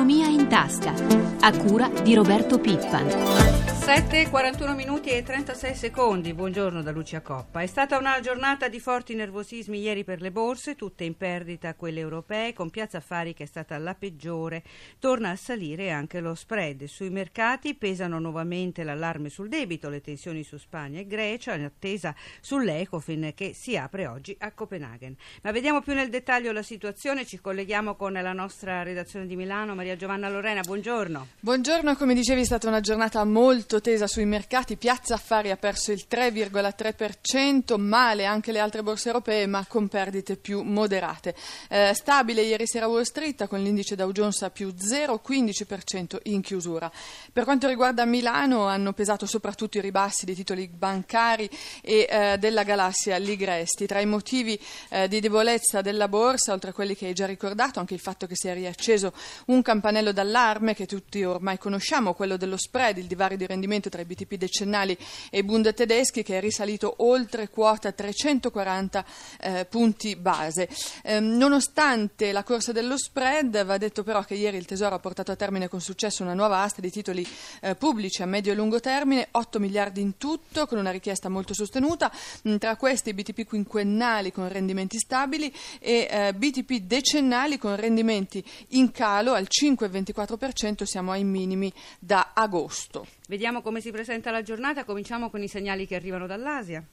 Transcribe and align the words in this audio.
Economia 0.00 0.28
in 0.28 0.48
tasca, 0.48 0.94
a 1.40 1.52
cura 1.58 1.90
di 2.02 2.14
Roberto 2.14 2.58
Pippan. 2.58 3.69
7, 3.80 4.28
41 4.28 4.74
minuti 4.74 5.08
e 5.08 5.22
36 5.22 5.74
secondi. 5.74 6.34
Buongiorno 6.34 6.82
da 6.82 6.90
Lucia 6.90 7.22
Coppa. 7.22 7.62
È 7.62 7.66
stata 7.66 7.96
una 7.96 8.20
giornata 8.20 8.68
di 8.68 8.78
forti 8.78 9.14
nervosismi 9.14 9.80
ieri 9.80 10.04
per 10.04 10.20
le 10.20 10.30
borse, 10.30 10.76
tutte 10.76 11.04
in 11.04 11.16
perdita 11.16 11.74
quelle 11.74 12.00
europee, 12.00 12.52
con 12.52 12.68
Piazza 12.68 12.98
Affari 12.98 13.32
che 13.32 13.44
è 13.44 13.46
stata 13.46 13.78
la 13.78 13.94
peggiore. 13.94 14.62
Torna 14.98 15.30
a 15.30 15.36
salire 15.36 15.90
anche 15.90 16.20
lo 16.20 16.34
spread. 16.34 16.84
Sui 16.84 17.08
mercati 17.08 17.74
pesano 17.74 18.18
nuovamente 18.20 18.84
l'allarme 18.84 19.30
sul 19.30 19.48
debito, 19.48 19.88
le 19.88 20.02
tensioni 20.02 20.44
su 20.44 20.58
Spagna 20.58 21.00
e 21.00 21.06
Grecia, 21.06 21.54
in 21.54 21.64
attesa 21.64 22.14
sull'Ecofin 22.40 23.32
che 23.34 23.54
si 23.54 23.78
apre 23.78 24.06
oggi 24.06 24.36
a 24.40 24.52
Copenaghen. 24.52 25.16
Ma 25.42 25.52
vediamo 25.52 25.80
più 25.80 25.94
nel 25.94 26.10
dettaglio 26.10 26.52
la 26.52 26.62
situazione. 26.62 27.24
Ci 27.24 27.40
colleghiamo 27.40 27.96
con 27.96 28.12
la 28.12 28.32
nostra 28.34 28.82
redazione 28.82 29.26
di 29.26 29.36
Milano, 29.36 29.74
Maria 29.74 29.96
Giovanna 29.96 30.28
Lorena. 30.28 30.60
Buongiorno. 30.60 31.26
Buongiorno, 31.40 31.96
come 31.96 32.14
dicevi 32.14 32.42
è 32.42 32.44
stata 32.44 32.68
una 32.68 32.80
giornata 32.80 33.24
molto 33.24 33.69
tesa 33.78 34.08
sui 34.08 34.24
mercati, 34.24 34.76
Piazza 34.76 35.14
Affari 35.14 35.52
ha 35.52 35.56
perso 35.56 35.92
il 35.92 36.06
3,3%, 36.10 37.78
male 37.78 38.24
anche 38.24 38.50
le 38.50 38.58
altre 38.58 38.82
borse 38.82 39.06
europee 39.06 39.46
ma 39.46 39.64
con 39.68 39.86
perdite 39.86 40.34
più 40.34 40.62
moderate. 40.62 41.36
Eh, 41.68 41.92
stabile 41.94 42.42
ieri 42.42 42.66
sera 42.66 42.88
Wall 42.88 43.02
Street 43.02 43.46
con 43.46 43.62
l'indice 43.62 43.94
Dow 43.94 44.10
Jones 44.10 44.42
a 44.42 44.50
più 44.50 44.74
0,15% 44.76 46.18
in 46.24 46.40
chiusura. 46.42 46.90
Per 47.32 47.44
quanto 47.44 47.68
riguarda 47.68 48.04
Milano 48.04 48.66
hanno 48.66 48.92
pesato 48.92 49.24
soprattutto 49.24 49.78
i 49.78 49.80
ribassi 49.80 50.24
dei 50.24 50.34
titoli 50.34 50.66
bancari 50.66 51.48
e 51.80 52.08
eh, 52.10 52.38
della 52.38 52.64
galassia 52.64 53.18
Ligresti. 53.18 53.86
Tra 53.86 54.00
i 54.00 54.06
motivi 54.06 54.60
eh, 54.88 55.06
di 55.06 55.20
debolezza 55.20 55.80
della 55.80 56.08
borsa, 56.08 56.52
oltre 56.52 56.70
a 56.70 56.72
quelli 56.72 56.96
che 56.96 57.06
hai 57.06 57.12
già 57.12 57.26
ricordato, 57.26 57.78
anche 57.78 57.94
il 57.94 58.00
fatto 58.00 58.26
che 58.26 58.34
si 58.34 58.48
è 58.48 58.54
riacceso 58.54 59.12
un 59.46 59.62
campanello 59.62 60.10
d'allarme 60.10 60.74
che 60.74 60.86
tutti 60.86 61.22
ormai 61.22 61.56
conosciamo, 61.56 62.14
quello 62.14 62.36
dello 62.36 62.56
spread, 62.56 62.98
il 62.98 63.06
divario 63.06 63.36
di 63.36 63.46
rendimento 63.46 63.58
rendimento 63.60 63.90
tra 63.90 64.00
i 64.00 64.06
BTP 64.06 64.34
decennali 64.36 64.96
e 65.30 65.38
i 65.38 65.42
Bund 65.42 65.72
tedeschi 65.74 66.22
che 66.22 66.38
è 66.38 66.40
risalito 66.40 66.94
oltre 66.98 67.50
quota 67.50 67.92
340 67.92 69.04
eh, 69.40 69.66
punti 69.66 70.16
base. 70.16 70.68
Eh, 71.02 71.20
nonostante 71.20 72.32
la 72.32 72.42
corsa 72.42 72.72
dello 72.72 72.96
spread, 72.96 73.64
va 73.64 73.76
detto 73.76 74.02
però 74.02 74.22
che 74.22 74.34
ieri 74.34 74.56
il 74.56 74.64
Tesoro 74.64 74.94
ha 74.94 74.98
portato 74.98 75.30
a 75.30 75.36
termine 75.36 75.68
con 75.68 75.80
successo 75.80 76.22
una 76.22 76.34
nuova 76.34 76.62
asta 76.62 76.80
di 76.80 76.90
titoli 76.90 77.26
eh, 77.60 77.74
pubblici 77.74 78.22
a 78.22 78.26
medio 78.26 78.52
e 78.52 78.54
lungo 78.54 78.80
termine, 78.80 79.28
8 79.30 79.58
miliardi 79.58 80.00
in 80.00 80.16
tutto, 80.16 80.66
con 80.66 80.78
una 80.78 80.90
richiesta 80.90 81.28
molto 81.28 81.52
sostenuta, 81.52 82.10
mm, 82.48 82.56
tra 82.56 82.76
questi 82.76 83.12
BTP 83.12 83.44
quinquennali 83.44 84.32
con 84.32 84.48
rendimenti 84.48 84.98
stabili 84.98 85.54
e 85.78 86.08
eh, 86.10 86.32
BTP 86.32 86.78
decennali 86.80 87.58
con 87.58 87.76
rendimenti 87.76 88.42
in 88.68 88.90
calo 88.90 89.34
al 89.34 89.46
5,24%, 89.48 90.84
siamo 90.84 91.12
ai 91.12 91.24
minimi 91.24 91.72
da 91.98 92.30
agosto. 92.32 93.18
Vediamo 93.30 93.62
come 93.62 93.80
si 93.80 93.92
presenta 93.92 94.32
la 94.32 94.42
giornata, 94.42 94.82
cominciamo 94.82 95.30
con 95.30 95.40
i 95.40 95.46
segnali 95.46 95.86
che 95.86 95.94
arrivano 95.94 96.26
dall'Asia. 96.26 96.84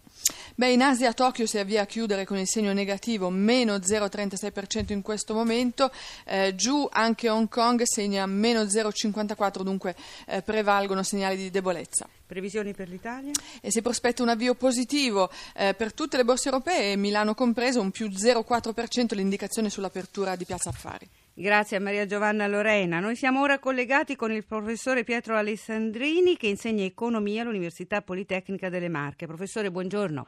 Beh, 0.54 0.72
in 0.72 0.84
Asia 0.84 1.12
Tokyo 1.12 1.48
si 1.48 1.58
avvia 1.58 1.82
a 1.82 1.86
chiudere 1.88 2.26
con 2.26 2.38
il 2.38 2.46
segno 2.48 2.74
negativo, 2.74 3.32
meno 3.32 3.78
0,36% 3.78 4.94
in 4.94 5.02
questo 5.02 5.34
momento, 5.34 5.92
eh, 6.26 6.54
giù 6.54 6.88
anche 6.92 7.28
Hong 7.28 7.50
Kong 7.50 7.82
segna 7.86 8.28
meno 8.28 8.62
0,54%, 8.62 9.64
dunque 9.64 9.96
eh, 10.28 10.44
prevalgono 10.44 11.02
segnali 11.02 11.38
di 11.38 11.50
debolezza. 11.50 12.08
Previsioni 12.28 12.72
per 12.76 12.88
l'Italia? 12.88 13.32
E 13.60 13.72
si 13.72 13.82
prospetta 13.82 14.22
un 14.22 14.30
avvio 14.30 14.54
positivo 14.54 15.32
eh, 15.56 15.74
per 15.74 15.92
tutte 15.92 16.18
le 16.18 16.24
borse 16.24 16.50
europee, 16.50 16.98
Milano 16.98 17.34
compreso, 17.34 17.82
un 17.82 17.90
più 17.90 18.10
0,4% 18.10 19.16
l'indicazione 19.16 19.72
sull'apertura 19.72 20.36
di 20.36 20.46
Piazza 20.46 20.70
Affari. 20.70 21.10
Grazie 21.40 21.78
a 21.78 21.80
Maria 21.80 22.08
Giovanna 22.08 22.48
Lorena. 22.48 23.00
Noi 23.00 23.16
siamo 23.16 23.42
ora 23.42 23.60
collegati 23.60 24.16
con 24.16 24.32
il 24.32 24.44
professore 24.44 25.04
Pietro 25.04 25.36
Alessandrini 25.36 26.36
che 26.36 26.48
insegna 26.48 26.84
economia 26.84 27.44
all'Università 27.44 28.02
Politecnica 28.02 28.70
delle 28.70 28.90
Marche. 28.90 29.28
Professore, 29.28 29.70
buongiorno. 29.70 30.26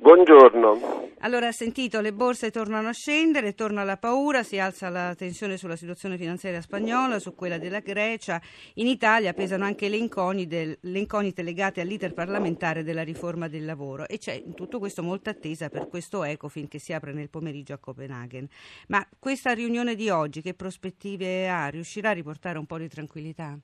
Buongiorno. 0.00 1.08
Allora, 1.18 1.48
ha 1.48 1.52
sentito, 1.52 2.00
le 2.00 2.14
borse 2.14 2.50
tornano 2.50 2.88
a 2.88 2.92
scendere, 2.92 3.54
torna 3.54 3.84
la 3.84 3.98
paura, 3.98 4.42
si 4.42 4.58
alza 4.58 4.88
la 4.88 5.14
tensione 5.14 5.58
sulla 5.58 5.76
situazione 5.76 6.16
finanziaria 6.16 6.62
spagnola, 6.62 7.18
su 7.18 7.34
quella 7.34 7.58
della 7.58 7.80
Grecia. 7.80 8.40
In 8.76 8.86
Italia 8.86 9.34
pesano 9.34 9.64
anche 9.64 9.90
le 9.90 9.98
incognite, 9.98 10.78
le 10.80 10.98
incognite 10.98 11.42
legate 11.42 11.82
all'iter 11.82 12.14
parlamentare 12.14 12.82
della 12.82 13.02
riforma 13.02 13.48
del 13.48 13.66
lavoro 13.66 14.08
e 14.08 14.16
c'è 14.16 14.32
in 14.32 14.54
tutto 14.54 14.78
questo 14.78 15.02
molta 15.02 15.30
attesa 15.30 15.68
per 15.68 15.86
questo 15.86 16.24
Ecofin 16.24 16.66
che 16.66 16.78
si 16.78 16.94
apre 16.94 17.12
nel 17.12 17.28
pomeriggio 17.28 17.74
a 17.74 17.78
Copenaghen. 17.78 18.48
Ma 18.88 19.06
questa 19.18 19.52
riunione 19.52 19.94
di 19.94 20.08
oggi 20.08 20.40
che 20.40 20.54
prospettive 20.54 21.46
ha? 21.50 21.68
Riuscirà 21.68 22.08
a 22.08 22.14
riportare 22.14 22.56
un 22.56 22.64
po' 22.64 22.78
di 22.78 22.88
tranquillità? 22.88 23.58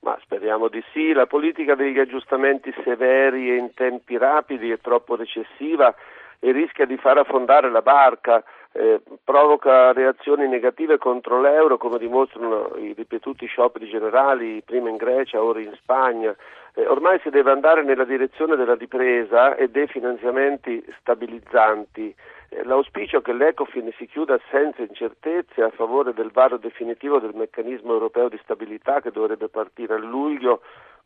Ma 0.00 0.16
speriamo 0.22 0.68
di 0.68 0.82
sì. 0.92 1.12
La 1.12 1.26
politica 1.26 1.74
degli 1.74 1.98
aggiustamenti 1.98 2.72
severi 2.84 3.50
e 3.50 3.56
in 3.56 3.74
tempi 3.74 4.16
rapidi 4.16 4.70
è 4.70 4.78
troppo 4.78 5.16
recessiva 5.16 5.94
e 6.38 6.52
rischia 6.52 6.86
di 6.86 6.96
far 6.96 7.18
affondare 7.18 7.70
la 7.70 7.82
barca, 7.82 8.44
eh, 8.72 9.00
provoca 9.24 9.92
reazioni 9.92 10.46
negative 10.46 10.98
contro 10.98 11.40
l'euro 11.40 11.78
come 11.78 11.98
dimostrano 11.98 12.74
i 12.76 12.92
ripetuti 12.92 13.46
scioperi 13.46 13.88
generali, 13.88 14.62
prima 14.62 14.88
in 14.88 14.96
Grecia, 14.96 15.42
ora 15.42 15.60
in 15.60 15.72
Spagna. 15.76 16.34
Eh, 16.74 16.86
ormai 16.86 17.18
si 17.22 17.30
deve 17.30 17.50
andare 17.50 17.82
nella 17.82 18.04
direzione 18.04 18.56
della 18.56 18.74
ripresa 18.74 19.56
e 19.56 19.68
dei 19.68 19.86
finanziamenti 19.86 20.84
stabilizzanti. 21.00 22.14
Eh, 22.50 22.64
l'auspicio 22.64 23.20
che 23.20 23.32
l'Ecofin 23.32 23.92
si 23.96 24.06
chiuda 24.06 24.38
senza 24.50 24.82
incertezze 24.82 25.62
a 25.62 25.70
favore 25.70 26.12
del 26.12 26.30
varo 26.30 26.56
definitivo 26.56 27.18
del 27.18 27.34
meccanismo 27.34 27.92
europeo 27.92 28.28
di 28.28 28.38
stabilità 28.42 29.00
che 29.00 29.10
dovrebbe 29.10 29.48
partire 29.48 29.94
a 29.94 29.98
luglio 29.98 30.60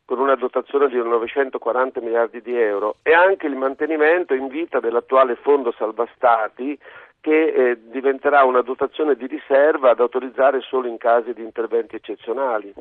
con 0.05 0.19
una 0.19 0.35
dotazione 0.35 0.89
di 0.89 0.97
940 0.97 2.01
miliardi 2.01 2.43
di 2.43 2.55
euro 2.59 2.97
e 3.03 3.15
anche 3.15 3.47
il 3.47 3.55
mantenimento 3.55 4.35
in 4.35 4.49
vita 4.49 4.81
dell'attuale 4.81 5.37
fondo 5.37 5.73
salva 5.73 6.07
stati 6.15 6.79
che 7.23 7.53
eh, 7.53 7.79
diventerà 7.93 8.43
una 8.43 8.63
dotazione 8.63 9.15
di 9.15 9.29
riserva 9.29 9.95
da 9.95 10.03
autorizzare 10.03 10.61
solo 10.61 10.89
in 10.89 10.99
casi 10.99 11.33
di 11.33 11.43
interventi 11.43 11.95
eccezionali. 11.95 12.75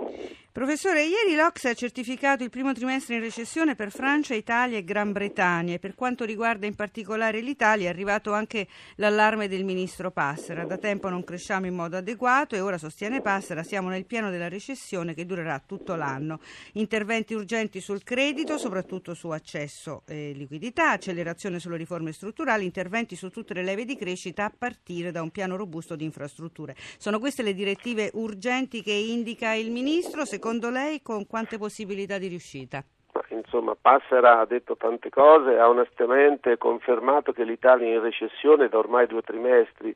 Professore, 0.52 1.04
ieri 1.04 1.36
l'Ox 1.36 1.66
ha 1.66 1.76
certificato 1.76 2.44
il 2.44 2.50
primo 2.50 2.74
trimestre 2.74 3.16
in 3.16 3.22
recessione 3.22 3.76
per 3.76 3.92
Francia, 3.92 4.34
Italia 4.34 4.80
e 4.80 4.84
Gran 4.84 5.12
Bretagna 5.12 5.76
e 5.76 5.80
per 5.80 5.94
quanto 5.94 6.26
riguarda 6.26 6.66
in 6.66 6.74
particolare 6.74 7.40
l'Italia 7.40 7.86
è 7.86 7.90
arrivato 7.90 8.34
anche 8.34 8.66
l'allarme 8.96 9.48
del 9.48 9.64
ministro 9.64 10.10
Passera. 10.10 10.66
Da 10.66 10.78
tempo 10.78 11.08
non 11.08 11.24
cresciamo 11.24 11.68
in 11.68 11.76
modo 11.76 11.98
adeguato 11.98 12.56
e 12.56 12.62
ora 12.62 12.80
sostiene 12.80 13.22
Passera 13.22 13.62
siamo 13.62 13.90
nel 13.90 14.08
piano 14.08 14.32
della 14.32 14.50
recessione 14.50 15.14
che 15.14 15.28
durerà 15.28 15.62
tutto 15.64 15.94
l'anno. 15.94 16.40
Interventi 16.74 17.36
urgenti 17.36 17.80
sul 17.80 18.04
credito, 18.04 18.58
soprattutto 18.58 19.14
su 19.14 19.30
accesso 19.30 20.02
e 20.08 20.32
liquidità, 20.34 20.90
accelerazione 20.90 21.60
sulle 21.60 21.78
riforme 21.78 22.12
strutturali, 22.12 22.66
interventi 22.66 23.16
su 23.16 23.30
tutte 23.30 23.54
le 23.54 23.62
leve 23.62 23.86
di 23.86 23.96
crescita 23.96 24.30
crescita 24.32 24.46
a 24.46 24.52
partire 24.58 25.12
da 25.12 25.22
un 25.22 25.30
piano 25.30 25.56
robusto 25.56 25.96
di 25.96 26.06
infrastrutture. 26.06 26.74
Sono 26.76 27.20
queste 27.20 27.44
le 27.44 27.54
direttive 27.54 28.10
urgenti 28.14 28.82
che 28.82 28.92
indica 28.92 29.54
il 29.54 29.72
Ministro? 29.72 30.26
Secondo 30.26 30.70
lei 30.70 31.02
con 31.02 31.28
quante 31.28 31.58
possibilità 31.58 32.18
di 32.18 32.28
riuscita? 32.28 32.84
Insomma, 33.30 33.76
Passera 33.80 34.40
ha 34.40 34.46
detto 34.46 34.78
tante 34.78 35.10
cose, 35.10 35.58
ha 35.58 35.68
onestamente 35.68 36.58
confermato 36.58 37.34
che 37.34 37.44
l'Italia 37.44 37.88
è 37.88 37.96
in 37.96 38.02
recessione 38.02 38.70
da 38.70 38.78
ormai 38.78 39.08
due 39.08 39.22
trimestri 39.22 39.94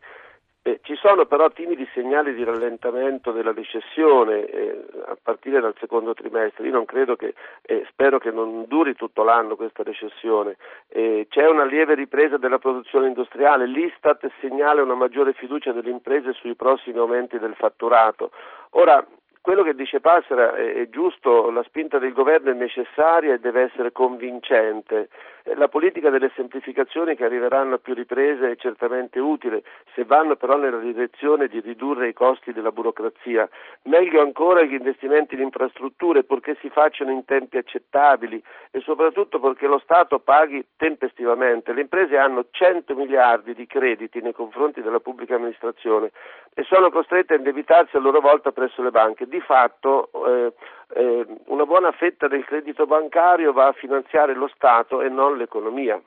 eh, 0.68 0.80
ci 0.82 0.96
sono 0.96 1.28
però 1.28 1.52
timidi 1.52 1.88
segnali 1.94 2.34
di 2.34 2.44
rallentamento 2.44 3.32
della 3.32 3.54
recessione 3.54 4.48
eh, 4.48 4.84
a 5.06 5.16
partire 5.22 5.62
dal 5.62 5.76
secondo 5.80 6.16
trimestre. 6.16 6.66
Io 6.66 6.72
non 6.72 6.86
credo 6.86 7.16
che, 7.16 7.36
eh, 7.62 7.86
spero 7.90 8.18
che 8.18 8.32
non 8.32 8.66
duri 8.68 8.96
tutto 8.96 9.22
l'anno 9.22 9.56
questa 9.56 9.84
recessione. 9.84 10.58
Eh, 10.88 11.28
c'è 11.30 11.48
una 11.48 11.66
lieve 11.66 11.94
ripresa 11.94 12.38
della 12.38 12.58
produzione 12.58 13.06
industriale, 13.06 13.68
l'Istat 13.68 14.28
segnala 14.42 14.82
una 14.82 14.96
maggiore 14.96 15.34
fiducia 15.34 15.72
delle 15.72 15.92
imprese 15.92 16.34
sui 16.34 16.56
prossimi 16.56 16.98
aumenti 16.98 17.38
del 17.38 17.54
fatturato. 17.54 18.32
Ora, 18.72 19.06
quello 19.46 19.62
che 19.62 19.76
dice 19.76 20.00
Passera 20.00 20.56
è, 20.56 20.90
giusto, 20.90 21.52
la 21.52 21.62
spinta 21.62 22.00
del 22.00 22.14
governo 22.14 22.50
è 22.50 22.56
necessaria 22.56 23.36
e 23.36 23.40
deve 23.40 23.62
essere 23.62 23.92
convincente. 23.92 25.10
Eh, 25.44 25.54
la 25.54 25.68
politica 25.68 26.10
delle 26.10 26.32
semplificazioni 26.34 27.16
che 27.16 27.26
arriveranno 27.26 27.76
a 27.76 27.78
più 27.78 27.94
riprese 27.94 28.50
è 28.50 28.56
certamente 28.56 29.20
utile, 29.20 29.62
se 29.94 30.04
vanno 30.04 30.36
però 30.36 30.58
nella 30.58 30.80
direzione 30.80 31.48
di 31.48 31.60
ridurre 31.60 32.08
i 32.08 32.14
costi 32.14 32.54
della 32.54 32.72
burocrazia. 32.72 33.48
Meglio 33.84 34.20
ancora 34.22 34.64
gli 34.64 34.74
investimenti 34.74 35.36
in 35.36 35.42
infrastrutture 35.42 36.24
purché 36.24 36.58
si 36.60 36.72
facciano 36.72 37.12
in 37.12 37.24
tempi 37.24 37.58
accettabili 37.58 38.42
e 38.72 38.80
soprattutto 38.80 39.40
perché 39.40 39.68
lo 39.68 39.78
Stato 39.78 40.18
paghi 40.18 40.66
tempestivamente. 40.76 41.72
Le 41.72 41.82
imprese 41.82 42.18
hanno 42.18 42.46
100 42.50 42.96
miliardi 42.96 43.54
di 43.54 43.68
crediti 43.68 44.22
nei 44.22 44.34
confronti 44.34 44.82
della 44.82 45.00
pubblica 45.00 45.36
amministrazione 45.36 46.10
e 46.56 46.64
sono 46.64 46.90
costrette 46.90 47.34
a 47.36 47.38
indebitarsi 47.38 47.96
a 47.96 48.00
loro 48.00 48.22
volta 48.22 48.52
presso 48.52 48.82
le 48.82 48.90
banche 48.90 49.28
di 49.36 49.42
fatto 49.42 50.10
eh, 50.26 50.54
eh, 50.96 51.26
una 51.48 51.66
buona 51.66 51.92
fetta 51.92 52.28
del 52.28 52.46
credito 52.46 52.86
bancario 52.86 53.52
va 53.52 53.68
a 53.68 53.74
finanziare 53.74 54.34
lo 54.34 54.50
Stato 54.54 55.02
e 55.02 55.10
non 55.10 55.38
l'economia. 55.38 56.02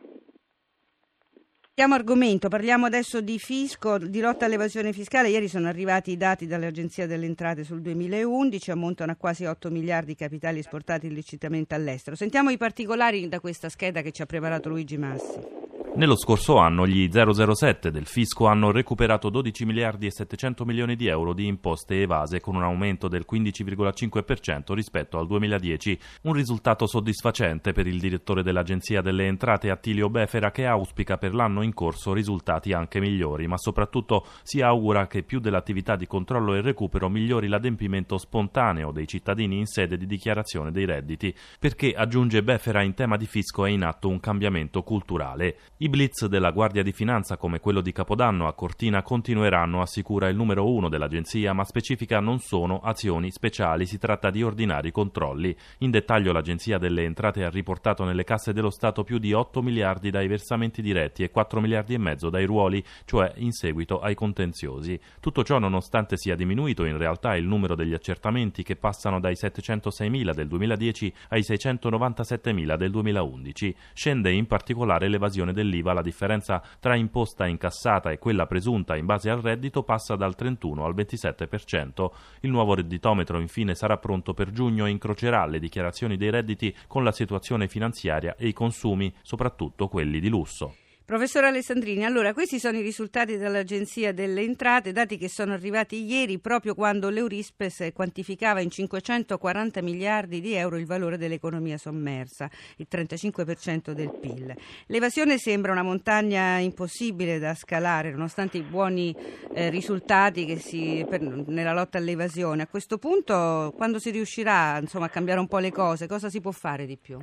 Cambiamo 1.79 2.03
argomento, 2.03 2.49
parliamo 2.49 2.87
adesso 2.87 3.21
di 3.21 3.39
fisco, 3.39 3.99
di 3.99 4.21
lotta 4.21 4.47
all'evasione 4.47 4.93
fiscale. 4.93 5.29
Ieri 5.29 5.47
sono 5.47 5.69
arrivati 5.69 6.11
i 6.11 6.17
dati 6.17 6.49
dall'Agenzia 6.49 7.07
delle 7.07 7.27
Entrate 7.27 7.63
sul 7.63 7.81
2011, 7.83 8.73
ammontano 8.73 9.13
a 9.13 9.17
quasi 9.17 9.45
8 9.45 9.71
miliardi 9.71 10.07
di 10.07 10.17
capitali 10.17 10.59
esportati 10.59 11.07
illecitamente 11.07 11.77
all'estero. 11.77 12.17
Sentiamo 12.17 12.51
i 12.51 12.57
particolari 12.57 13.29
da 13.29 13.39
questa 13.39 13.69
scheda 13.69 14.01
che 14.01 14.11
ci 14.11 14.23
ha 14.23 14.27
preparato 14.27 14.69
Luigi 14.69 14.99
Massi. 14.99 15.68
Nello 15.99 16.17
scorso 16.17 16.59
anno 16.59 16.87
gli 16.87 17.09
007 17.11 17.91
del 17.91 18.07
fisco 18.07 18.47
hanno 18.47 18.71
recuperato 18.71 19.31
12 19.31 19.65
miliardi 19.65 20.07
e 20.07 20.13
700 20.13 20.65
milioni 20.65 20.95
di 20.95 21.09
euro 21.09 21.33
di 21.33 21.49
imposte 21.49 22.03
evase 22.03 22.39
con 22.39 22.55
un 22.55 22.63
aumento 22.63 23.09
del 23.09 23.27
15,5% 23.29 24.75
rispetto 24.75 25.19
al 25.19 25.27
2010, 25.27 25.99
un 26.23 26.35
risultato 26.35 26.87
soddisfacente 26.87 27.73
per 27.73 27.89
il 27.89 27.99
direttore 27.99 28.45
dell'Agenzia 28.45 29.01
delle 29.01 29.27
Entrate 29.27 29.71
Attilio 29.71 30.09
Befera 30.09 30.53
che 30.53 30.67
auspica 30.67 31.19
per 31.19 31.35
l'anno 31.35 31.63
in 31.63 31.75
corso 31.75 32.13
risultati 32.13 32.73
anche 32.73 33.01
migliori, 33.01 33.49
ma 33.49 33.59
soprattutto 33.59 34.25
si 34.45 34.61
augura 34.61 35.09
che 35.09 35.25
più 35.25 35.41
dell'attività 35.41 35.97
di 35.97 36.07
controllo 36.07 36.55
e 36.55 36.61
recupero 36.61 37.09
migliori 37.09 37.49
l'adempimento 37.49 38.19
spontaneo 38.19 38.93
dei 38.93 39.09
cittadini 39.09 39.59
in 39.59 39.67
sede 39.67 39.97
di 39.97 40.07
dichiarazione 40.07 40.71
dei 40.71 40.85
redditi, 40.85 41.35
perché 41.59 41.93
aggiunge 41.93 42.45
Befera 42.45 42.85
in 42.85 42.95
tema 42.95 43.17
di 43.17 43.27
fisco 43.27 43.67
è 43.67 43.71
in 43.71 43.83
atto 43.83 44.09
un 44.09 44.21
cambiamento 44.21 44.85
culturale. 44.85 45.57
I 45.89 45.91
blitz 45.91 46.27
della 46.27 46.51
Guardia 46.51 46.83
di 46.83 46.93
Finanza 46.93 47.39
come 47.39 47.61
quello 47.61 47.81
di 47.81 47.93
Capodanno 47.93 48.47
a 48.47 48.53
Cortina 48.53 49.01
continueranno, 49.03 49.81
assicura 49.81 50.29
il 50.29 50.37
numero 50.37 50.71
uno 50.71 50.91
dell'agenzia, 50.91 51.55
ma 51.55 51.65
specifica 51.65 52.21
non 52.21 52.41
sono 52.41 52.81
azioni 52.81 53.31
speciali, 53.31 53.87
si 53.87 53.97
tratta 53.97 54.29
di 54.29 54.43
ordinari 54.43 54.91
controlli. 54.91 55.57
In 55.79 55.91
dettaglio 55.91 56.33
l'Agenzia 56.33 56.77
delle 56.77 57.05
Entrate 57.05 57.43
ha 57.43 57.49
riportato 57.49 58.05
nelle 58.05 58.25
casse 58.25 58.53
dello 58.53 58.69
Stato 58.69 59.03
più 59.03 59.17
di 59.17 59.33
8 59.33 59.63
miliardi 59.63 60.11
dai 60.11 60.29
versamenti 60.29 60.83
diretti 60.83 61.23
e 61.23 61.31
4 61.31 61.59
miliardi 61.59 61.95
e 61.95 61.99
mezzo 61.99 62.29
dai 62.29 62.45
ruoli, 62.45 62.85
cioè 63.07 63.33
in 63.37 63.53
seguito 63.53 63.99
ai 63.99 64.15
contenziosi. 64.15 65.01
Tutto 65.21 65.43
ciò 65.43 65.59
nonostante 65.59 66.19
sia 66.19 66.37
diminuito 66.37 66.85
in 66.85 66.99
realtà 66.99 67.35
il 67.35 67.47
numero 67.47 67.75
degli 67.75 67.95
accertamenti 67.95 68.63
che 68.63 68.77
passano 68.77 69.21
dai 69.21 69.37
706.000 69.41 70.35
del 70.35 70.49
2010 70.49 71.15
ai 71.31 71.41
697.000 71.41 72.77
del 72.77 72.91
2011. 72.91 73.75
Scende 73.95 74.31
in 74.33 74.47
particolare 74.47 75.09
l'evasione 75.09 75.55
del 75.55 75.77
dell'IVA 75.79 75.93
la 75.93 76.03
differenza 76.03 76.63
tra 76.81 76.95
imposta 76.95 77.47
incassata 77.47 78.11
e 78.11 78.19
quella 78.19 78.47
presunta 78.47 78.97
in 78.97 79.07
base 79.07 79.31
al 79.31 79.41
reddito 79.41 79.83
passa 79.83 80.17
dal 80.17 80.35
31 80.35 80.85
al 80.85 80.95
27%. 80.95 82.11
Il 82.41 82.51
nuovo 82.51 82.75
redditometro 82.75 83.39
infine 83.39 83.75
sarà 83.75 83.97
pronto 83.97 84.35
per 84.35 84.51
giugno 84.51 84.87
e 84.87 84.91
incrocerà 84.91 85.47
le 85.47 85.59
dichiarazioni 85.59 86.17
dei 86.17 86.31
redditi 86.31 86.75
con 86.87 87.05
la 87.05 87.13
situazione 87.13 87.69
finanziaria 87.69 88.35
e 88.37 88.49
i 88.49 88.53
consumi, 88.53 89.13
soprattutto 89.23 89.89
quelli 89.89 90.21
di 90.21 90.29
lusso. 90.29 90.75
Professor 91.09 91.43
Alessandrini, 91.45 92.05
allora 92.05 92.35
questi 92.35 92.59
sono 92.59 92.77
i 92.77 92.83
risultati 92.83 93.39
dell'Agenzia 93.39 94.13
delle 94.13 94.43
Entrate, 94.43 94.93
dati 94.93 95.17
che 95.17 95.31
sono 95.31 95.55
arrivati 95.55 96.05
ieri 96.05 96.39
proprio 96.39 96.75
quando 96.75 97.09
l'Eurispes 97.09 97.93
quantificava 97.95 98.61
in 98.61 98.69
540 98.69 99.81
miliardi 99.81 100.43
di 100.43 100.53
euro 100.53 100.77
il 100.77 100.85
valore 100.85 101.17
dell'economia 101.17 101.79
sommersa, 101.79 102.51
il 102.77 102.87
35% 102.91 103.93
del 103.93 104.13
PIL. 104.21 104.55
L'evasione 104.89 105.39
sembra 105.39 105.73
una 105.73 105.83
montagna 105.83 106.59
impossibile 106.59 107.39
da 107.39 107.55
scalare, 107.55 108.11
nonostante 108.11 108.59
i 108.59 108.63
buoni 108.63 109.17
eh, 109.55 109.71
risultati 109.71 110.59
si, 110.59 111.07
per, 111.09 111.23
nella 111.23 111.73
lotta 111.73 111.97
all'evasione. 111.97 112.65
A 112.65 112.67
questo 112.67 112.99
punto, 112.99 113.73
quando 113.75 113.99
si 113.99 114.11
riuscirà 114.11 114.77
insomma, 114.79 115.07
a 115.07 115.09
cambiare 115.09 115.41
un 115.41 115.49
po' 115.49 115.57
le 115.57 115.73
cose, 115.73 116.07
cosa 116.07 116.29
si 116.29 116.43
può 116.43 116.51
fare 116.51 116.85
di 116.85 116.99
più? 116.99 117.19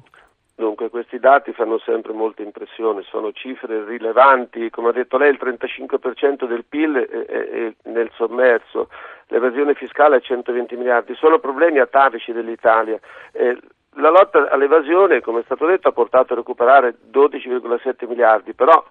Dunque 0.58 0.90
questi 0.90 1.20
dati 1.20 1.52
fanno 1.52 1.78
sempre 1.80 2.14
molta 2.14 2.42
impressione, 2.42 3.04
sono 3.04 3.34
cifre 3.34 3.84
rilevanti, 3.84 4.70
come 4.70 4.90
ha 4.90 4.92
detto 4.94 5.18
lei 5.18 5.32
il 5.32 5.40
35% 5.42 6.46
del 6.48 6.64
PIL 6.64 6.96
è, 6.96 7.26
è, 7.26 7.74
nel 7.90 8.10
sommerso, 8.14 8.90
l'evasione 9.28 9.74
fiscale 9.74 10.16
è 10.16 10.22
120 10.22 10.78
miliardi, 10.78 11.14
sono 11.16 11.40
problemi 11.40 11.80
atavici 11.80 12.32
dell'Italia. 12.32 12.98
Eh, 13.34 13.58
la 13.96 14.10
lotta 14.10 14.50
all'evasione, 14.50 15.20
come 15.20 15.42
è 15.42 15.44
stato 15.44 15.66
detto, 15.66 15.90
ha 15.90 15.94
portato 15.94 16.32
a 16.32 16.38
recuperare 16.38 16.96
12,7 17.12 18.08
miliardi, 18.08 18.54
però 18.54 18.82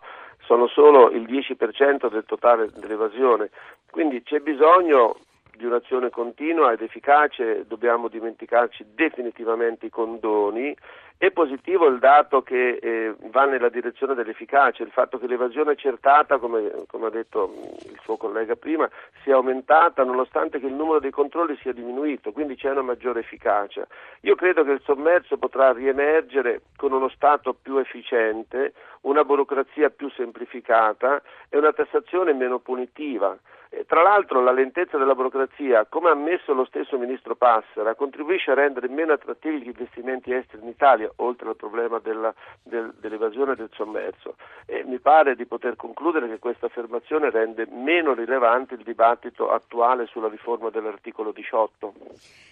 sono 0.44 0.66
solo 0.66 1.10
il 1.10 1.22
10% 1.22 2.10
del 2.10 2.24
totale 2.26 2.68
dell'evasione, 2.74 3.48
quindi 3.90 4.22
c'è 4.22 4.40
bisogno 4.40 5.16
di 5.56 5.64
un'azione 5.64 6.10
continua 6.10 6.72
ed 6.72 6.82
efficace, 6.82 7.64
dobbiamo 7.66 8.08
dimenticarci 8.08 8.86
definitivamente 8.94 9.86
i 9.86 9.90
condoni. 9.90 10.76
È 11.16 11.30
positivo 11.30 11.86
il 11.86 12.00
dato 12.00 12.42
che 12.42 12.78
eh, 12.82 13.14
va 13.30 13.44
nella 13.44 13.68
direzione 13.68 14.14
dell'efficacia, 14.14 14.82
il 14.82 14.90
fatto 14.90 15.18
che 15.18 15.26
l'evasione 15.26 15.70
accertata, 15.70 16.38
come, 16.38 16.84
come, 16.88 17.06
ha 17.06 17.10
detto 17.10 17.54
il 17.84 17.98
suo 18.02 18.16
collega 18.16 18.56
prima, 18.56 18.90
sia 19.22 19.36
aumentata 19.36 20.02
nonostante 20.02 20.58
che 20.58 20.66
il 20.66 20.74
numero 20.74 20.98
dei 20.98 21.12
controlli 21.12 21.56
sia 21.62 21.72
diminuito, 21.72 22.32
quindi 22.32 22.56
c'è 22.56 22.70
una 22.70 22.82
maggiore 22.82 23.20
efficacia. 23.20 23.86
Io 24.22 24.34
credo 24.34 24.64
che 24.64 24.72
il 24.72 24.82
sommerso 24.84 25.38
potrà 25.38 25.72
riemergere 25.72 26.62
con 26.76 26.92
uno 26.92 27.08
Stato 27.08 27.54
più 27.54 27.78
efficiente, 27.78 28.74
una 29.02 29.24
burocrazia 29.24 29.90
più 29.90 30.10
semplificata 30.10 31.22
e 31.48 31.56
una 31.56 31.72
tassazione 31.72 32.32
meno 32.34 32.58
punitiva. 32.58 33.38
Tra 33.86 34.02
l'altro 34.02 34.42
la 34.42 34.52
lentezza 34.52 34.96
della 34.96 35.14
burocrazia, 35.14 35.86
come 35.86 36.08
ha 36.08 36.12
ammesso 36.12 36.52
lo 36.52 36.64
stesso 36.64 36.96
ministro 36.96 37.34
Passera, 37.34 37.94
contribuisce 37.94 38.52
a 38.52 38.54
rendere 38.54 38.88
meno 38.88 39.12
attrattivi 39.12 39.60
gli 39.60 39.66
investimenti 39.66 40.32
esteri 40.32 40.62
in 40.62 40.68
Italia, 40.68 41.10
oltre 41.16 41.48
al 41.48 41.56
problema 41.56 41.98
della, 41.98 42.32
del, 42.62 42.94
dell'evasione 42.98 43.52
e 43.52 43.56
del 43.56 43.70
sommerso. 43.74 44.36
E 44.66 44.84
mi 44.84 44.98
pare 45.00 45.34
di 45.34 45.44
poter 45.44 45.76
concludere 45.76 46.28
che 46.28 46.38
questa 46.38 46.66
affermazione 46.66 47.30
rende 47.30 47.66
meno 47.70 48.14
rilevante 48.14 48.74
il 48.74 48.82
dibattito 48.82 49.50
attuale 49.50 50.06
sulla 50.06 50.28
riforma 50.28 50.70
dell'articolo 50.70 51.32
18. 51.32 51.92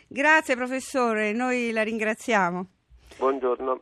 Grazie 0.09 0.57
professore, 0.57 1.33
noi 1.33 1.71
la 1.73 1.83
ringraziamo. 1.83 2.67
Buongiorno. 3.19 3.81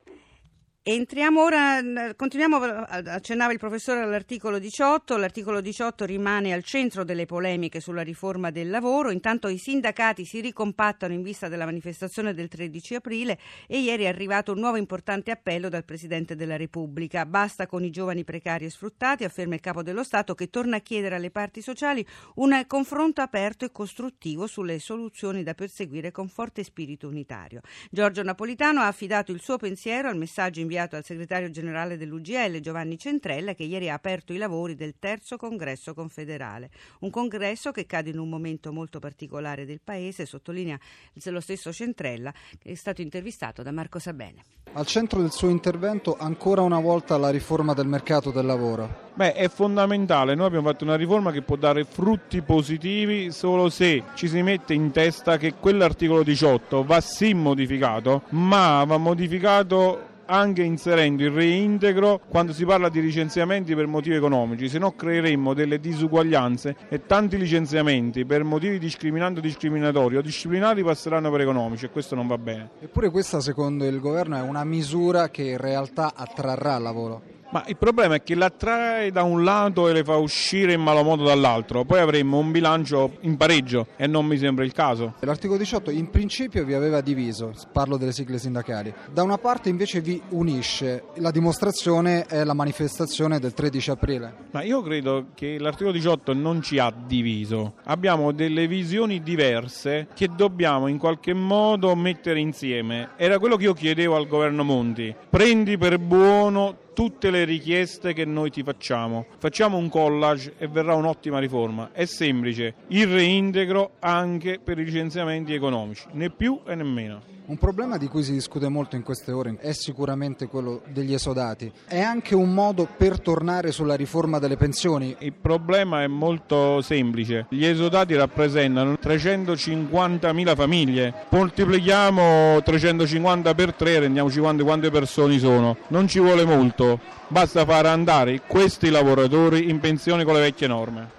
Entriamo 0.93 1.45
ora, 1.45 1.81
continuiamo, 2.17 2.57
accennava 2.57 3.53
il 3.53 3.61
professore 3.61 4.01
all'articolo 4.01 4.59
18, 4.59 5.17
l'articolo 5.19 5.61
18 5.61 6.05
rimane 6.05 6.53
al 6.53 6.65
centro 6.65 7.05
delle 7.05 7.27
polemiche 7.27 7.79
sulla 7.79 8.03
riforma 8.03 8.51
del 8.51 8.71
lavoro, 8.71 9.13
intanto 9.13 9.47
i 9.47 9.57
sindacati 9.57 10.25
si 10.25 10.41
ricompattano 10.41 11.13
in 11.13 11.23
vista 11.23 11.47
della 11.47 11.65
manifestazione 11.65 12.35
del 12.35 12.49
13 12.49 12.97
aprile 12.97 13.39
e 13.69 13.79
ieri 13.79 14.03
è 14.03 14.09
arrivato 14.09 14.51
un 14.51 14.59
nuovo 14.59 14.79
importante 14.79 15.31
appello 15.31 15.69
dal 15.69 15.85
Presidente 15.85 16.35
della 16.35 16.57
Repubblica. 16.57 17.25
Basta 17.25 17.69
con 17.69 17.85
i 17.85 17.91
giovani 17.91 18.25
precari 18.25 18.65
e 18.65 18.71
sfruttati, 18.71 19.23
afferma 19.23 19.55
il 19.55 19.61
Capo 19.61 19.85
dello 19.85 20.03
Stato 20.03 20.35
che 20.35 20.51
torna 20.51 20.79
a 20.79 20.81
chiedere 20.81 21.15
alle 21.15 21.31
parti 21.31 21.63
sociali 21.63 22.05
un 22.35 22.65
confronto 22.67 23.21
aperto 23.21 23.65
e 23.65 23.71
costruttivo 23.71 24.49
sulle 24.49 24.81
soluzioni 24.81 25.45
da 25.45 25.55
perseguire 25.55 26.11
con 26.11 26.27
forte 26.27 26.65
spirito 26.65 27.07
unitario. 27.07 27.61
Giorgio 27.93 28.25
Napolitano 28.25 28.81
ha 28.81 28.89
affidato 28.89 29.31
il 29.31 29.41
suo 29.41 29.57
pensiero 29.57 30.09
al 30.09 30.17
messaggio 30.17 30.59
inviato 30.59 30.79
al 30.81 31.05
segretario 31.05 31.51
generale 31.51 31.97
dell'UGL 31.97 32.61
Giovanni 32.61 32.99
Centrella 32.99 33.55
che 33.55 33.65
ieri 33.65 33.91
ha 33.91 33.95
aperto 33.95 34.33
i 34.33 34.37
lavori 34.37 34.75
del 34.75 34.95
terzo 34.99 35.37
congresso 35.37 35.95
confederale. 35.95 36.71
Un 37.01 37.11
congresso 37.11 37.71
che 37.71 37.87
cade 37.87 38.11
in 38.11 38.19
un 38.19 38.29
momento 38.29 38.73
molto 38.73 38.99
particolare 38.99 39.65
del 39.65 39.81
paese, 39.83 40.27
sottolinea 40.27 40.79
lo 41.25 41.41
stesso 41.41 41.73
Centrella, 41.73 42.33
che 42.59 42.71
è 42.71 42.75
stato 42.75 43.03
intervistato 43.03 43.63
da 43.63 43.71
Marco 43.71 43.99
Sabene. 43.99 44.43
Al 44.73 44.87
centro 44.87 45.21
del 45.21 45.33
suo 45.33 45.49
intervento 45.49 46.17
ancora 46.17 46.63
una 46.63 46.79
volta 46.79 47.17
la 47.17 47.31
riforma 47.31 47.75
del 47.75 47.87
mercato 47.87 48.31
del 48.31 48.47
lavoro. 48.47 49.09
Beh, 49.15 49.33
è 49.33 49.49
fondamentale. 49.49 50.37
Noi 50.37 50.47
abbiamo 50.47 50.69
fatto 50.69 50.85
una 50.85 50.95
riforma 50.95 51.33
che 51.33 51.43
può 51.43 51.57
dare 51.57 51.85
frutti 51.85 52.41
positivi 52.41 53.33
solo 53.33 53.69
se 53.69 54.05
ci 54.15 54.29
si 54.29 54.41
mette 54.43 54.73
in 54.73 54.93
testa 54.93 55.39
che 55.39 55.55
quell'articolo 55.55 56.23
18 56.23 56.85
va 56.85 57.01
sì 57.01 57.35
modificato, 57.35 58.23
ma 58.31 58.85
va 58.85 58.97
modificato 58.97 60.10
anche 60.31 60.63
inserendo 60.63 61.25
il 61.25 61.31
reintegro 61.31 62.21
quando 62.29 62.53
si 62.53 62.65
parla 62.65 62.89
di 62.89 63.03
licenziamenti 63.03 63.75
per 63.75 63.87
motivi 63.87 64.15
economici, 64.15 64.69
se 64.69 64.79
no 64.79 64.93
creeremmo 64.93 65.55
delle 65.55 65.81
disuguaglianze 65.81 66.77
e 66.89 67.05
tanti 67.05 67.37
licenziamenti 67.37 68.25
per 68.25 68.45
motivi 68.45 68.79
discriminanti 68.79 69.41
o 69.41 69.43
discriminatori 69.43 70.17
o 70.17 70.23
disciplinari 70.23 70.85
passeranno 70.85 71.31
per 71.33 71.41
economici 71.41 71.87
e 71.87 71.91
questo 71.91 72.15
non 72.15 72.29
va 72.29 72.39
bene. 72.39 72.71
Eppure 72.81 73.11
questa 73.11 73.41
secondo 73.41 73.85
il 73.85 73.99
governo 73.99 74.37
è 74.37 74.41
una 74.41 74.65
misura 74.65 75.31
che 75.31 75.43
in 75.43 75.59
realtà 75.59 76.13
attrarrà 76.15 76.79
lavoro. 76.79 77.39
Ma 77.53 77.65
il 77.67 77.77
problema 77.77 78.15
è 78.15 78.23
che 78.23 78.37
la 78.37 78.49
trae 78.49 79.11
da 79.11 79.25
un 79.25 79.43
lato 79.43 79.89
e 79.89 79.93
le 79.93 80.05
fa 80.05 80.15
uscire 80.15 80.75
in 80.75 80.81
malo 80.81 81.03
modo 81.03 81.25
dall'altro, 81.25 81.85
poi 81.85 81.99
avremmo 81.99 82.39
un 82.39 82.53
bilancio 82.53 83.17
in 83.23 83.37
pareggio 83.37 83.89
e 83.97 84.07
non 84.07 84.25
mi 84.25 84.39
sembra 84.39 84.65
il 84.65 84.73
caso. 84.73 85.15
L'articolo 85.19 85.59
18 85.59 85.91
in 85.91 86.11
principio 86.11 86.65
vi 86.65 86.75
aveva 86.75 87.01
diviso, 87.01 87.53
parlo 87.73 87.97
delle 87.97 88.13
sigle 88.13 88.39
sindacali, 88.39 88.95
da 89.13 89.25
una 89.25 89.37
parte 89.39 89.69
invece 89.69 90.01
vi 90.01 90.23
unisce, 90.29 91.07
la 91.17 91.33
dimostrazione 91.33 92.25
è 92.27 92.45
la 92.45 92.55
manifestazione 92.55 93.41
del 93.41 93.53
13 93.53 93.91
aprile. 93.91 94.35
Ma 94.53 94.63
io 94.63 94.81
credo 94.81 95.31
che 95.35 95.59
l'articolo 95.59 95.91
18 95.91 96.33
non 96.33 96.63
ci 96.63 96.79
ha 96.79 96.95
diviso, 97.05 97.75
abbiamo 97.85 98.31
delle 98.31 98.69
visioni 98.69 99.25
diverse 99.25 100.07
che 100.15 100.29
dobbiamo 100.37 100.87
in 100.87 100.99
qualche 100.99 101.35
modo 101.35 101.97
mettere 101.97 102.39
insieme. 102.39 103.11
Era 103.17 103.41
quello 103.41 103.57
che 103.57 103.65
io 103.65 103.75
chiedevo 103.75 104.15
al 104.15 104.29
governo 104.29 104.63
Monti, 104.63 105.13
prendi 105.29 105.77
per 105.77 105.99
buono 105.99 106.77
tutte 107.01 107.31
le 107.31 107.40
le 107.41 107.45
richieste 107.45 108.13
che 108.13 108.25
noi 108.25 108.51
ti 108.51 108.63
facciamo. 108.63 109.27
Facciamo 109.39 109.77
un 109.77 109.89
collage 109.89 110.55
e 110.59 110.69
verrà 110.69 110.95
un'ottima 110.95 111.39
riforma. 111.39 111.91
È 111.93 112.05
semplice, 112.05 112.75
il 112.89 113.07
reintegro 113.07 113.93
anche 114.01 114.61
per 114.63 114.79
i 114.79 114.85
licenziamenti 114.85 115.55
economici, 115.55 116.07
né 116.13 116.31
più 116.31 116.61
e 116.67 116.75
né 116.75 116.85
meno. 116.85 117.40
Un 117.51 117.59
problema 117.59 117.97
di 117.97 118.07
cui 118.07 118.23
si 118.23 118.31
discute 118.31 118.69
molto 118.69 118.95
in 118.95 119.03
queste 119.03 119.33
ore 119.33 119.57
è 119.59 119.73
sicuramente 119.73 120.47
quello 120.47 120.83
degli 120.87 121.13
esodati. 121.13 121.69
È 121.85 121.99
anche 121.99 122.37
un 122.37 122.55
modo 122.55 122.87
per 122.97 123.19
tornare 123.19 123.73
sulla 123.73 123.97
riforma 123.97 124.39
delle 124.39 124.57
pensioni. 124.57 125.17
Il 125.19 125.33
problema 125.33 126.05
è 126.05 126.07
molto 126.07 126.81
semplice. 126.81 127.47
Gli 127.49 127.65
esodati 127.65 128.15
rappresentano 128.15 128.93
350.000 128.93 130.55
famiglie. 130.55 131.13
Moltiplichiamo 131.31 132.63
350 132.63 133.55
per 133.57 133.75
3 133.75 133.99
rendiamoci 133.99 134.39
conto 134.39 134.63
quante 134.63 134.91
persone 134.93 135.37
sono. 135.41 135.77
Non 135.89 136.07
ci 136.07 136.21
vuole 136.21 136.45
molto. 136.45 137.01
Basta 137.27 137.65
far 137.65 137.87
andare 137.87 138.43
questi 138.47 138.91
lavoratori 138.91 139.69
in 139.69 139.81
pensione 139.81 140.23
con 140.23 140.35
le 140.35 140.41
vecchie 140.41 140.69
norme. 140.69 141.19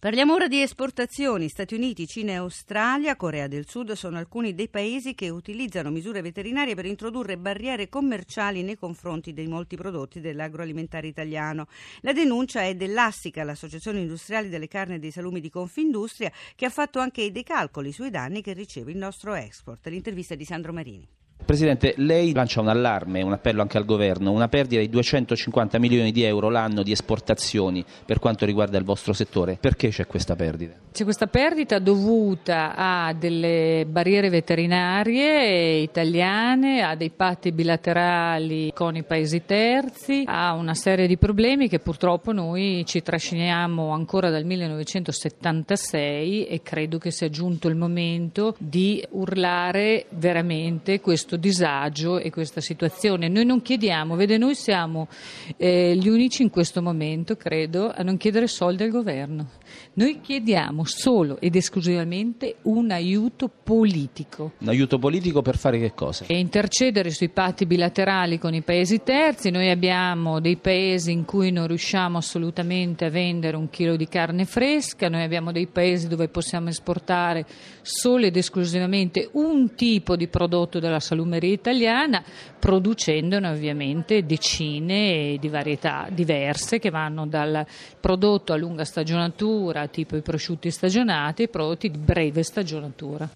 Parliamo 0.00 0.34
ora 0.34 0.46
di 0.46 0.62
esportazioni. 0.62 1.48
Stati 1.48 1.74
Uniti, 1.74 2.06
Cina 2.06 2.30
e 2.30 2.36
Australia, 2.36 3.16
Corea 3.16 3.48
del 3.48 3.68
Sud 3.68 3.90
sono 3.94 4.16
alcuni 4.16 4.54
dei 4.54 4.68
paesi 4.68 5.16
che 5.16 5.28
utilizzano 5.28 5.90
misure 5.90 6.22
veterinarie 6.22 6.76
per 6.76 6.86
introdurre 6.86 7.36
barriere 7.36 7.88
commerciali 7.88 8.62
nei 8.62 8.76
confronti 8.76 9.32
dei 9.32 9.48
molti 9.48 9.74
prodotti 9.74 10.20
dell'agroalimentare 10.20 11.08
italiano. 11.08 11.66
La 12.02 12.12
denuncia 12.12 12.62
è 12.62 12.76
dell'Assica, 12.76 13.42
l'Associazione 13.42 13.98
Industriali 13.98 14.48
delle 14.48 14.68
Carni 14.68 14.94
e 14.94 14.98
dei 15.00 15.10
Salumi 15.10 15.40
di 15.40 15.50
Confindustria, 15.50 16.30
che 16.54 16.66
ha 16.66 16.70
fatto 16.70 17.00
anche 17.00 17.32
dei 17.32 17.42
calcoli 17.42 17.90
sui 17.90 18.10
danni 18.10 18.40
che 18.40 18.52
riceve 18.52 18.92
il 18.92 18.98
nostro 18.98 19.34
export. 19.34 19.84
L'intervista 19.88 20.34
è 20.34 20.36
di 20.36 20.44
Sandro 20.44 20.72
Marini. 20.72 21.17
Presidente, 21.44 21.94
lei 21.96 22.34
lancia 22.34 22.60
un 22.60 22.68
allarme, 22.68 23.22
un 23.22 23.32
appello 23.32 23.62
anche 23.62 23.78
al 23.78 23.86
governo, 23.86 24.32
una 24.32 24.48
perdita 24.48 24.82
di 24.82 24.90
250 24.90 25.78
milioni 25.78 26.12
di 26.12 26.22
euro 26.22 26.50
l'anno 26.50 26.82
di 26.82 26.92
esportazioni 26.92 27.82
per 28.04 28.18
quanto 28.18 28.44
riguarda 28.44 28.76
il 28.76 28.84
vostro 28.84 29.14
settore. 29.14 29.56
Perché 29.58 29.88
c'è 29.88 30.06
questa 30.06 30.36
perdita? 30.36 30.74
C'è 30.92 31.04
questa 31.04 31.26
perdita 31.26 31.78
dovuta 31.78 32.74
a 32.74 33.14
delle 33.14 33.86
barriere 33.88 34.28
veterinarie 34.28 35.76
italiane, 35.76 36.82
a 36.82 36.94
dei 36.96 37.10
patti 37.10 37.52
bilaterali 37.52 38.72
con 38.74 38.96
i 38.96 39.04
paesi 39.04 39.44
terzi, 39.46 40.24
a 40.26 40.52
una 40.54 40.74
serie 40.74 41.06
di 41.06 41.16
problemi 41.16 41.68
che 41.68 41.78
purtroppo 41.78 42.32
noi 42.32 42.84
ci 42.84 43.00
trasciniamo 43.00 43.90
ancora 43.90 44.28
dal 44.28 44.44
1976 44.44 46.46
e 46.46 46.60
credo 46.62 46.98
che 46.98 47.10
sia 47.10 47.30
giunto 47.30 47.68
il 47.68 47.76
momento 47.76 48.54
di 48.58 49.02
urlare 49.10 50.06
veramente 50.10 51.00
questo 51.00 51.27
disagio 51.36 52.18
e 52.18 52.30
questa 52.30 52.60
situazione. 52.60 53.28
Noi 53.28 53.44
non 53.44 53.62
chiediamo, 53.62 54.16
vede, 54.16 54.38
noi 54.38 54.54
siamo 54.54 55.08
eh, 55.56 55.96
gli 55.96 56.08
unici 56.08 56.42
in 56.42 56.50
questo 56.50 56.82
momento, 56.82 57.36
credo, 57.36 57.90
a 57.94 58.02
non 58.02 58.16
chiedere 58.16 58.46
soldi 58.46 58.82
al 58.82 58.90
governo. 58.90 59.57
Noi 59.98 60.20
chiediamo 60.20 60.84
solo 60.84 61.40
ed 61.40 61.56
esclusivamente 61.56 62.58
un 62.62 62.92
aiuto 62.92 63.48
politico. 63.48 64.52
Un 64.58 64.68
aiuto 64.68 64.96
politico 64.96 65.42
per 65.42 65.56
fare 65.56 65.80
che 65.80 65.92
cosa? 65.92 66.24
E 66.28 66.38
intercedere 66.38 67.10
sui 67.10 67.30
patti 67.30 67.66
bilaterali 67.66 68.38
con 68.38 68.54
i 68.54 68.62
paesi 68.62 69.02
terzi. 69.02 69.50
Noi 69.50 69.68
abbiamo 69.70 70.38
dei 70.38 70.56
paesi 70.56 71.10
in 71.10 71.24
cui 71.24 71.50
non 71.50 71.66
riusciamo 71.66 72.16
assolutamente 72.16 73.06
a 73.06 73.10
vendere 73.10 73.56
un 73.56 73.70
chilo 73.70 73.96
di 73.96 74.06
carne 74.06 74.44
fresca, 74.44 75.08
noi 75.08 75.24
abbiamo 75.24 75.50
dei 75.50 75.66
paesi 75.66 76.06
dove 76.06 76.28
possiamo 76.28 76.68
esportare 76.68 77.44
solo 77.82 78.26
ed 78.26 78.36
esclusivamente 78.36 79.28
un 79.32 79.74
tipo 79.74 80.14
di 80.14 80.28
prodotto 80.28 80.78
della 80.78 81.00
salumeria 81.00 81.52
italiana, 81.52 82.22
producendone 82.56 83.48
ovviamente 83.48 84.24
decine 84.24 85.38
di 85.40 85.48
varietà 85.48 86.06
diverse 86.08 86.78
che 86.78 86.90
vanno 86.90 87.26
dal 87.26 87.66
prodotto 87.98 88.52
a 88.52 88.56
lunga 88.56 88.84
stagionatura, 88.84 89.86
tipo 89.88 90.16
i 90.16 90.22
prosciutti 90.22 90.70
stagionati, 90.70 91.42
ai 91.42 91.48
prodotti 91.48 91.90
di 91.90 91.98
breve 91.98 92.42
stagionatura. 92.42 93.28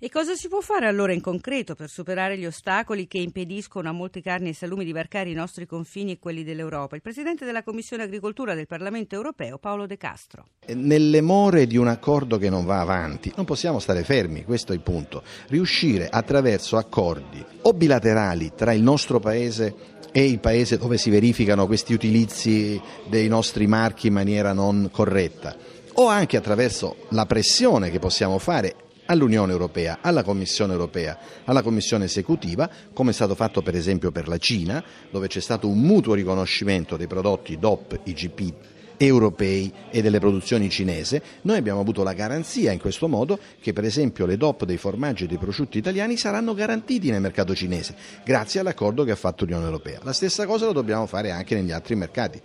E 0.00 0.10
cosa 0.10 0.36
si 0.36 0.46
può 0.46 0.60
fare 0.60 0.86
allora 0.86 1.12
in 1.12 1.20
concreto 1.20 1.74
per 1.74 1.88
superare 1.88 2.38
gli 2.38 2.46
ostacoli 2.46 3.08
che 3.08 3.18
impediscono 3.18 3.88
a 3.88 3.92
molti 3.92 4.22
carni 4.22 4.50
e 4.50 4.54
salumi 4.54 4.84
di 4.84 4.92
varcare 4.92 5.28
i 5.28 5.34
nostri 5.34 5.66
confini 5.66 6.12
e 6.12 6.18
quelli 6.20 6.44
dell'Europa? 6.44 6.94
Il 6.94 7.02
Presidente 7.02 7.44
della 7.44 7.64
Commissione 7.64 8.04
Agricoltura 8.04 8.54
del 8.54 8.68
Parlamento 8.68 9.16
europeo, 9.16 9.58
Paolo 9.58 9.86
De 9.86 9.96
Castro. 9.96 10.50
Nelle 10.68 11.20
more 11.20 11.66
di 11.66 11.76
un 11.76 11.88
accordo 11.88 12.38
che 12.38 12.48
non 12.48 12.64
va 12.64 12.78
avanti, 12.78 13.32
non 13.34 13.44
possiamo 13.44 13.80
stare 13.80 14.04
fermi, 14.04 14.44
questo 14.44 14.70
è 14.70 14.76
il 14.76 14.82
punto. 14.82 15.24
Riuscire 15.48 16.08
attraverso 16.08 16.76
accordi 16.76 17.44
o 17.62 17.72
bilaterali 17.72 18.52
tra 18.54 18.72
il 18.72 18.82
nostro 18.82 19.18
Paese 19.18 19.96
e 20.12 20.24
il 20.24 20.38
paese 20.38 20.78
dove 20.78 20.96
si 20.96 21.10
verificano 21.10 21.66
questi 21.66 21.92
utilizzi 21.92 22.80
dei 23.08 23.26
nostri 23.26 23.66
marchi 23.66 24.06
in 24.06 24.12
maniera 24.12 24.52
non 24.52 24.90
corretta 24.92 25.76
o 26.00 26.06
anche 26.06 26.36
attraverso 26.36 26.96
la 27.10 27.26
pressione 27.26 27.90
che 27.90 27.98
possiamo 27.98 28.38
fare 28.38 28.74
all'Unione 29.06 29.52
Europea, 29.52 29.98
alla 30.00 30.22
Commissione 30.22 30.72
Europea, 30.72 31.18
alla 31.44 31.62
Commissione 31.62 32.04
esecutiva, 32.04 32.70
come 32.92 33.10
è 33.10 33.14
stato 33.14 33.34
fatto 33.34 33.62
per 33.62 33.74
esempio 33.74 34.12
per 34.12 34.28
la 34.28 34.38
Cina, 34.38 34.82
dove 35.10 35.26
c'è 35.26 35.40
stato 35.40 35.66
un 35.66 35.80
mutuo 35.80 36.14
riconoscimento 36.14 36.96
dei 36.96 37.06
prodotti 37.06 37.58
DOP, 37.58 38.00
IGP 38.04 38.54
europei 39.00 39.72
e 39.90 40.02
delle 40.02 40.18
produzioni 40.18 40.68
cinese, 40.68 41.22
noi 41.42 41.56
abbiamo 41.56 41.80
avuto 41.80 42.02
la 42.02 42.12
garanzia 42.12 42.72
in 42.72 42.80
questo 42.80 43.08
modo 43.08 43.38
che 43.60 43.72
per 43.72 43.84
esempio 43.84 44.26
le 44.26 44.36
DOP 44.36 44.64
dei 44.64 44.76
formaggi 44.76 45.24
e 45.24 45.26
dei 45.26 45.38
prosciutti 45.38 45.78
italiani 45.78 46.16
saranno 46.16 46.54
garantiti 46.54 47.10
nel 47.10 47.20
mercato 47.20 47.54
cinese, 47.54 47.94
grazie 48.24 48.60
all'accordo 48.60 49.04
che 49.04 49.12
ha 49.12 49.16
fatto 49.16 49.44
l'Unione 49.44 49.66
Europea. 49.66 50.00
La 50.02 50.12
stessa 50.12 50.46
cosa 50.46 50.66
lo 50.66 50.72
dobbiamo 50.72 51.06
fare 51.06 51.30
anche 51.30 51.54
negli 51.56 51.72
altri 51.72 51.96
mercati. 51.96 52.40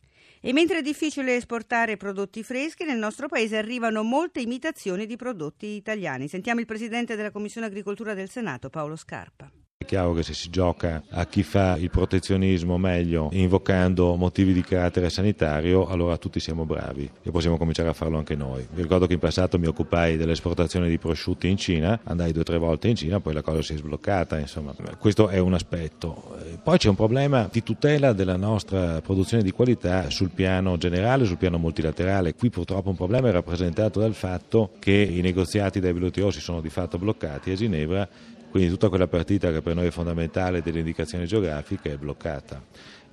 E 0.46 0.52
mentre 0.52 0.80
è 0.80 0.82
difficile 0.82 1.38
esportare 1.38 1.96
prodotti 1.96 2.44
freschi, 2.44 2.84
nel 2.84 2.98
nostro 2.98 3.30
paese 3.30 3.56
arrivano 3.56 4.04
molte 4.04 4.42
imitazioni 4.42 5.06
di 5.06 5.16
prodotti 5.16 5.68
italiani. 5.68 6.28
Sentiamo 6.28 6.60
il 6.60 6.66
Presidente 6.66 7.16
della 7.16 7.32
Commissione 7.32 7.68
Agricoltura 7.68 8.14
del 8.14 8.30
Senato, 8.30 8.70
Paolo 8.70 8.98
Scarpa. 8.98 9.50
È 9.84 9.86
chiaro 9.86 10.13
che 10.13 10.24
se 10.24 10.34
si 10.34 10.50
gioca 10.50 11.04
a 11.10 11.25
chi 11.25 11.44
fa 11.44 11.75
il 11.75 11.90
protezionismo 11.90 12.78
meglio 12.78 13.28
invocando 13.34 14.16
motivi 14.16 14.54
di 14.54 14.62
carattere 14.62 15.10
sanitario, 15.10 15.88
allora 15.88 16.16
tutti 16.16 16.40
siamo 16.40 16.63
bravi 16.63 17.12
e 17.22 17.32
possiamo 17.32 17.58
cominciare 17.58 17.90
a 17.90 17.94
farlo 17.94 18.18
anche 18.18 18.34
noi. 18.34 18.66
Vi 18.72 18.82
ricordo 18.82 19.08
che 19.08 19.13
in 19.13 19.20
passato 19.20 19.60
mi 19.60 19.68
occupai 19.68 20.16
dell'esportazione 20.16 20.88
di 20.88 20.98
prosciutti 20.98 21.50
in 21.50 21.58
Cina, 21.58 22.00
andai 22.06 22.32
due 22.32 22.44
o 22.44 22.46
tre 22.46 22.58
volte 22.58 22.88
in 22.88 22.96
Cina, 22.96 23.20
poi 23.20 23.34
la 23.34 23.42
cosa 23.42 23.62
si 23.62 23.74
è 23.74 23.75
sbloccata, 23.75 24.40
insomma, 24.40 24.74
questo 24.98 25.28
è 25.28 25.38
un 25.38 25.54
aspetto. 25.54 26.34
Poi 26.63 26.78
c'è 26.78 26.88
un 26.88 26.96
problema 26.96 27.50
di 27.52 27.62
tutela 27.62 28.13
della 28.13 28.38
nostra 28.38 29.02
produzione 29.02 29.44
di 29.44 29.52
qualità 29.52 30.10
sul 30.10 30.30
piano 30.30 30.78
generale, 30.78 31.25
sul 31.25 31.36
piano 31.38 31.58
multilaterale. 31.58 32.36
Qui 32.36 32.50
purtroppo 32.50 32.88
un 32.88 32.96
problema 32.96 33.28
è 33.28 33.32
rappresentato 33.34 34.00
dal 34.00 34.13
fatto 34.13 34.72
che 34.80 34.94
i 34.94 35.20
negoziati 35.20 35.82
dai 35.82 35.92
WTO 35.92 36.32
si 36.32 36.40
sono 36.40 36.62
di 36.62 36.70
fatto 36.70 36.98
bloccati 36.98 37.52
a 37.52 37.56
Ginevra 37.56 38.08
quindi 38.54 38.70
tutta 38.70 38.88
quella 38.88 39.08
partita 39.08 39.52
che 39.52 39.64
per 39.64 39.74
noi 39.74 39.88
è 39.88 39.90
fondamentale 39.90 40.62
delle 40.62 40.78
indicazioni 40.78 41.26
geografiche 41.26 41.94
è 41.94 41.98
bloccata. 41.98 42.62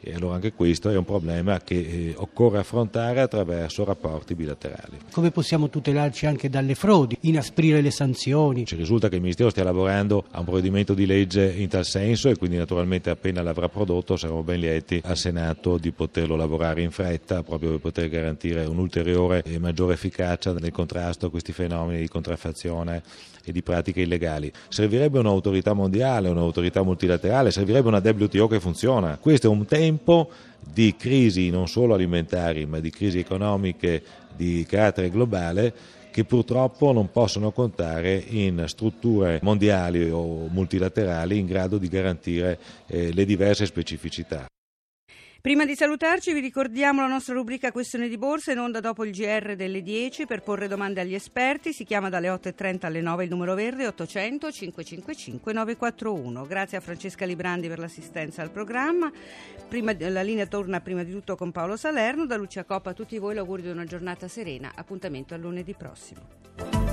E 0.03 0.15
allora 0.15 0.37
anche 0.37 0.53
questo 0.53 0.89
è 0.89 0.97
un 0.97 1.05
problema 1.05 1.61
che 1.61 1.75
eh, 1.75 2.15
occorre 2.17 2.59
affrontare 2.59 3.21
attraverso 3.21 3.85
rapporti 3.85 4.35
bilaterali. 4.35 4.99
Come 5.13 5.31
possiamo 5.31 5.69
tutelarci 5.69 6.25
anche 6.25 6.49
dalle 6.49 6.75
frodi, 6.75 7.19
inasprire 7.23 7.83
le 7.83 7.91
sanzioni? 7.91 8.65
Ci 8.65 8.77
risulta 8.77 9.09
che 9.09 9.17
il 9.17 9.21
Ministero 9.21 9.51
stia 9.51 9.63
lavorando 9.63 10.25
a 10.31 10.39
un 10.39 10.45
provvedimento 10.45 10.95
di 10.95 11.05
legge 11.05 11.53
in 11.53 11.69
tal 11.69 11.85
senso 11.85 12.31
e 12.31 12.37
quindi 12.37 12.57
naturalmente 12.57 13.11
appena 13.11 13.43
l'avrà 13.43 13.69
prodotto 13.69 14.17
saremo 14.17 14.43
ben 14.43 14.61
lieti 14.61 15.01
al 15.05 15.19
Senato 15.19 15.77
di 15.77 15.91
poterlo 15.91 16.35
lavorare 16.35 16.81
in 16.81 16.91
fretta 16.91 17.43
proprio 17.43 17.71
per 17.71 17.81
poter 17.81 18.09
garantire 18.09 18.65
un'ulteriore 18.65 19.43
e 19.45 19.59
maggiore 19.59 19.95
efficacia 19.95 20.53
nel 20.55 20.73
contrasto 20.73 21.27
a 21.27 21.31
questi 21.31 21.53
fenomeni 21.53 22.01
di 22.01 22.09
contraffazione 22.09 23.03
e 23.45 23.53
di 23.53 23.63
pratiche 23.63 24.03
illegali. 24.03 24.51
Servirebbe 24.69 25.19
un'autorità 25.19 25.73
mondiale, 25.73 26.29
un'autorità 26.29 26.83
multilaterale, 26.83 27.51
servirebbe 27.51 27.89
una 27.89 28.03
WTO 28.05 28.47
che 28.47 28.61
funziona. 28.61 29.19
Questo 29.19 29.47
è 29.47 29.51
un 29.51 29.65
tempo 29.91 30.31
di 30.73 30.95
crisi 30.97 31.51
non 31.51 31.67
solo 31.67 31.95
alimentari 31.95 32.65
ma 32.65 32.79
di 32.79 32.91
crisi 32.91 33.19
economiche 33.19 34.03
di 34.37 34.65
carattere 34.69 35.11
globale 35.11 35.75
che 36.13 36.25
purtroppo 36.25 36.93
non 36.93 37.11
possono 37.11 37.51
contare 37.51 38.15
in 38.15 38.65
strutture 38.67 39.41
mondiali 39.43 40.09
o 40.11 40.47
multilaterali 40.49 41.39
in 41.39 41.47
grado 41.47 41.79
di 41.79 41.89
garantire 41.89 42.59
eh, 42.87 43.13
le 43.13 43.25
diverse 43.25 43.65
specificità. 43.67 44.47
Prima 45.41 45.65
di 45.65 45.75
salutarci 45.75 46.35
vi 46.35 46.41
ricordiamo 46.41 47.01
la 47.01 47.07
nostra 47.07 47.33
rubrica 47.33 47.73
Questione 47.73 48.09
di 48.09 48.19
Borsa 48.19 48.53
in 48.53 48.59
onda 48.59 48.79
dopo 48.79 49.07
il 49.07 49.11
GR 49.11 49.57
delle 49.57 49.81
10 49.81 50.27
per 50.27 50.43
porre 50.43 50.69
domande 50.69 51.01
agli 51.01 51.15
esperti. 51.15 51.73
Si 51.73 51.85
chiama 51.85 52.11
dalle 52.11 52.29
8.30 52.29 52.85
alle 52.85 53.01
9 53.01 53.25
il 53.25 53.31
numero 53.31 53.55
verde 53.55 53.87
800 53.87 54.53
555 54.53 55.53
941. 55.55 56.45
Grazie 56.45 56.77
a 56.77 56.81
Francesca 56.83 57.25
Librandi 57.25 57.69
per 57.69 57.79
l'assistenza 57.79 58.43
al 58.43 58.51
programma. 58.51 59.11
Prima, 59.67 59.95
la 59.99 60.21
linea 60.21 60.45
torna 60.45 60.83
prima 60.83 61.05
di 61.05 61.11
tutto 61.13 61.37
con 61.37 61.53
Paolo 61.53 61.79
Salerno. 61.79 62.27
Da 62.27 62.37
Lucia 62.37 62.65
Coppa 62.65 62.91
a 62.91 62.93
tutti 62.93 63.17
voi 63.17 63.35
l'augurio 63.35 63.65
di 63.65 63.71
una 63.71 63.87
giornata 63.87 64.29
serena. 64.29 64.73
Appuntamento 64.75 65.33
a 65.33 65.39
lunedì 65.39 65.73
prossimo. 65.73 66.90